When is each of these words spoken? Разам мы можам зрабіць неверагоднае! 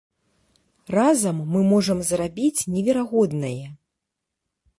Разам 0.95 1.37
мы 1.55 1.61
можам 1.73 2.01
зрабіць 2.09 2.67
неверагоднае! 2.77 3.65